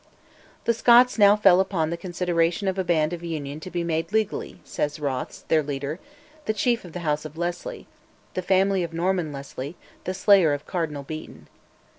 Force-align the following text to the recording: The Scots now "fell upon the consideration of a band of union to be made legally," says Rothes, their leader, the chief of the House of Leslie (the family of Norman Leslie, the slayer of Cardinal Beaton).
The 0.65 0.73
Scots 0.73 1.19
now 1.19 1.35
"fell 1.35 1.59
upon 1.59 1.91
the 1.91 1.95
consideration 1.95 2.67
of 2.67 2.79
a 2.79 2.83
band 2.83 3.13
of 3.13 3.23
union 3.23 3.59
to 3.59 3.69
be 3.69 3.83
made 3.83 4.11
legally," 4.11 4.59
says 4.63 4.99
Rothes, 4.99 5.43
their 5.47 5.61
leader, 5.61 5.99
the 6.45 6.53
chief 6.55 6.83
of 6.83 6.93
the 6.93 7.01
House 7.01 7.23
of 7.23 7.37
Leslie 7.37 7.85
(the 8.33 8.41
family 8.41 8.81
of 8.81 8.93
Norman 8.93 9.31
Leslie, 9.31 9.75
the 10.05 10.15
slayer 10.15 10.53
of 10.53 10.65
Cardinal 10.65 11.03
Beaton). 11.03 11.47